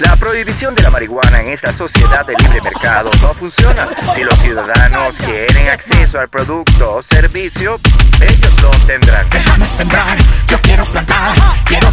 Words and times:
La 0.00 0.14
prohibición 0.14 0.76
de 0.76 0.82
la 0.82 0.90
marihuana 0.90 1.40
en 1.40 1.48
esta 1.48 1.72
sociedad 1.72 2.24
de 2.24 2.34
libre 2.36 2.60
mercado 2.62 3.10
no 3.20 3.34
funciona. 3.34 3.88
Si 4.14 4.22
los 4.22 4.38
ciudadanos 4.38 5.16
quieren 5.16 5.68
acceso 5.68 6.20
al 6.20 6.28
producto 6.28 6.96
o 6.96 7.02
servicio, 7.02 7.80
ellos 8.20 8.62
lo 8.62 8.70
tendrán. 8.86 9.28
Déjame 9.28 9.66
sembrar, 9.66 10.16
yo 10.46 10.60
quiero 10.62 10.84
plantar, 10.84 11.34
quiero 11.64 11.90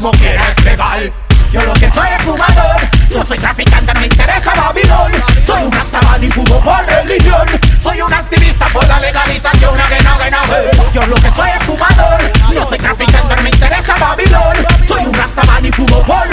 como 0.00 0.12
quiera 0.12 0.42
es 0.56 0.64
legal. 0.64 1.12
Yo 1.52 1.60
lo 1.60 1.74
que 1.74 1.90
soy 1.90 2.08
es 2.16 2.22
fumador, 2.22 2.76
no 3.10 3.26
soy 3.26 3.38
traficante, 3.38 3.92
me 4.00 4.06
interesa 4.06 4.52
Babilón. 4.54 5.12
Soy 5.44 5.62
un 5.64 5.72
rastaman 5.72 6.24
y 6.24 6.30
fumo 6.30 6.60
por 6.60 6.86
religión. 6.86 7.46
Soy 7.82 8.00
un 8.00 8.12
activista 8.12 8.64
por 8.66 8.86
la 8.88 9.00
legalización, 9.00 9.78
again, 9.78 10.06
again, 10.06 10.34
again. 10.34 10.92
Yo 10.94 11.02
lo 11.02 11.16
que 11.16 11.30
soy 11.32 11.50
es 11.50 11.64
fumador, 11.64 12.32
no 12.54 12.68
soy 12.68 12.78
traficante, 12.78 13.42
me 13.42 13.50
interesa 13.50 13.94
Babilón. 13.98 14.66
Soy 14.88 15.04
un 15.04 15.12
rastaman 15.12 15.66
y 15.66 15.72
fumo 15.72 16.02
por 16.02 16.29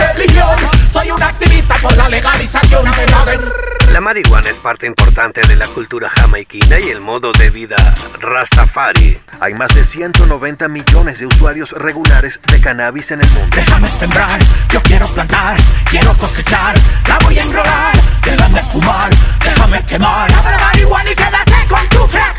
marihuana 4.07 4.49
es 4.49 4.57
parte 4.57 4.87
importante 4.87 5.41
de 5.41 5.57
la 5.57 5.67
cultura 5.67 6.09
jamaiquina 6.09 6.79
y 6.79 6.91
el 6.91 7.01
modo 7.01 7.33
de 7.33 7.49
vida 7.49 7.93
Rastafari. 8.21 9.19
Hay 9.41 9.53
más 9.53 9.75
de 9.75 9.83
190 9.83 10.69
millones 10.69 11.19
de 11.19 11.25
usuarios 11.25 11.73
regulares 11.73 12.39
de 12.49 12.61
cannabis 12.61 13.11
en 13.11 13.21
el 13.21 13.29
mundo. 13.31 13.53
Déjame 13.53 13.89
sembrar, 13.89 14.39
yo 14.71 14.81
quiero 14.81 15.07
plantar, 15.07 15.57
quiero 15.89 16.13
cosechar, 16.13 16.77
la 17.05 17.19
voy 17.25 17.37
a 17.37 17.43
enrolar. 17.43 17.97
Déjame 18.23 18.63
fumar, 18.63 19.09
déjame 19.43 19.83
quemar, 19.83 20.31
la 20.31 20.41
marihuana 20.41 21.11
y 21.11 21.13
quédate 21.13 21.67
con 21.67 21.89
tu 21.89 22.07
crack. 22.07 22.37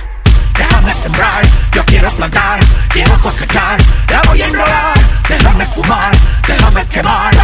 Déjame 0.56 0.94
sembrar, 0.94 1.42
yo 1.75 1.84
quiero 1.84 2.10
plantar, 2.12 2.60
quiero 2.88 3.12
cosechar, 3.20 3.78
la 4.10 4.22
voy 4.22 4.41
a 4.41 4.47
enrolar. 4.47 4.98
Déjame 5.28 5.66
fumar, 5.66 6.12
déjame 6.47 6.86
quemar, 6.86 7.36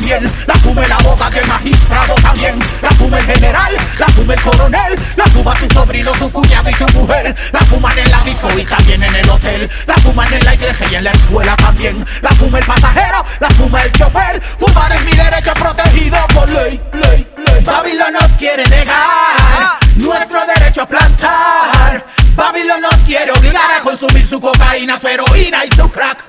también, 0.00 0.32
la 0.46 0.54
fuma 0.54 0.82
el 0.82 0.92
abogado 0.92 1.30
y 1.34 1.38
el 1.38 1.46
magistrado 1.46 2.14
también, 2.14 2.58
la 2.80 2.90
fuma 2.92 3.18
el 3.18 3.26
general, 3.26 3.76
la 3.98 4.08
fuma 4.08 4.32
el 4.32 4.42
coronel, 4.42 4.94
la 5.14 5.24
fuma 5.24 5.52
tu 5.54 5.74
sobrino, 5.74 6.10
tu 6.12 6.32
cuñado 6.32 6.70
y 6.70 6.72
tu 6.72 6.86
mujer, 6.98 7.36
la 7.52 7.60
fuman 7.60 7.98
en 7.98 8.10
la 8.10 8.18
disco 8.20 8.48
y 8.56 8.64
también 8.64 9.02
en 9.02 9.14
el 9.14 9.28
hotel, 9.28 9.70
la 9.86 9.94
fuman 9.96 10.32
en 10.32 10.42
la 10.42 10.54
iglesia 10.54 10.86
y 10.90 10.94
en 10.94 11.04
la 11.04 11.10
escuela 11.10 11.54
también, 11.56 12.06
la 12.22 12.30
fuma 12.30 12.58
el 12.60 12.64
pasajero, 12.64 13.24
la 13.40 13.50
fuma 13.50 13.82
el 13.82 13.92
chofer, 13.92 14.42
fumar 14.58 14.92
es 14.92 15.04
mi 15.04 15.12
derecho 15.12 15.52
protegido 15.52 16.16
por 16.28 16.48
ley, 16.48 16.80
ley, 16.94 17.28
ley. 17.36 17.62
Babilón 17.62 18.14
nos 18.14 18.32
quiere 18.36 18.64
negar 18.68 19.80
nuestro 19.96 20.46
derecho 20.46 20.80
a 20.80 20.88
plantar. 20.88 22.06
Babilón 22.34 22.80
nos 22.80 22.96
quiere 23.04 23.32
obligar 23.32 23.70
a 23.78 23.80
consumir 23.80 24.26
su 24.26 24.40
cocaína, 24.40 24.98
su 24.98 25.08
heroína 25.08 25.66
y 25.66 25.76
su 25.76 25.90
crack. 25.90 26.24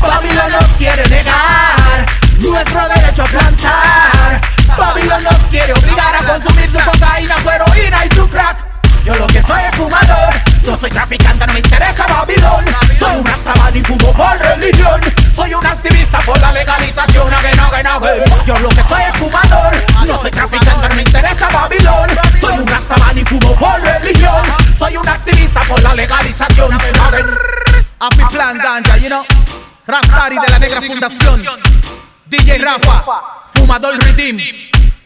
Babilón 0.00 0.50
nos 0.52 0.66
quiere 0.78 1.07
religión. 14.58 15.00
Soy 15.34 15.54
un 15.54 15.64
activista 15.64 16.18
por 16.20 16.40
la 16.40 16.52
legalización, 16.52 17.32
again, 17.32 17.60
again, 17.60 17.86
again. 17.86 18.24
Yo 18.46 18.54
lo 18.56 18.68
que 18.70 18.82
soy 18.82 19.02
es 19.02 19.16
fumador, 19.16 20.06
no 20.06 20.20
soy 20.20 20.30
traficante, 20.30 20.88
no 20.88 20.96
me 20.96 21.02
interesa 21.02 21.48
Babilón. 21.48 22.10
Soy 22.40 22.58
un 22.58 22.66
rastaman 22.66 23.18
y 23.18 23.24
fumo 23.24 23.54
por 23.54 23.80
religión. 23.80 24.42
Soy 24.78 24.96
un 24.96 25.08
activista 25.08 25.60
por 25.60 25.82
la 25.82 25.94
legalización, 25.94 26.72
again, 26.72 26.96
again. 26.96 27.26
Afi 28.00 28.24
Plan 28.30 28.58
Ganja, 28.58 28.96
you 28.96 29.08
know. 29.08 29.24
Rastari 29.86 30.38
de 30.38 30.48
la 30.48 30.58
Negra 30.58 30.82
Fundación. 30.82 31.44
DJ 32.26 32.58
Rafa, 32.58 33.02
Fumador 33.54 33.98
Redeem. 33.98 34.38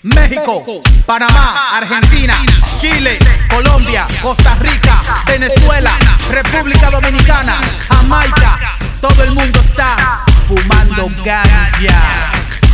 México, 0.05 0.83
Panamá, 1.07 1.77
Argentina, 1.77 2.35
Chile, 2.81 3.21
Colombia, 3.49 4.05
Costa 4.21 4.57
Rica, 4.57 5.01
Venezuela, 5.29 5.93
República 6.29 6.91
Dominicana, 6.91 7.61
Jamaica. 7.89 8.82
Todo 9.03 9.25
el 9.25 9.33
mundo 9.33 9.61
está 9.61 10.25
fumando 10.47 11.11
ganja. 11.25 11.43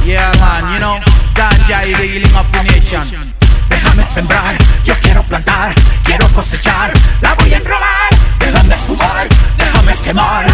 Yeah, 0.04 0.30
man, 0.38 0.74
you 0.74 0.78
know, 0.78 1.00
ganja 1.34 1.86
is 1.86 1.96
the 1.96 2.06
healing 2.06 2.36
of 2.36 2.46
the 2.52 2.64
nation. 2.64 3.34
Déjame 3.70 4.04
sembrar, 4.12 4.54
yo 4.84 4.92
quiero 5.00 5.22
plantar, 5.22 5.74
quiero 6.04 6.28
cosechar, 6.34 6.92
la 7.22 7.34
voy 7.34 7.54
a 7.54 7.56
enrolar. 7.56 8.10
Déjame 8.40 8.76
fumar, 8.76 9.26
déjame 9.56 9.94
quemar, 10.04 10.44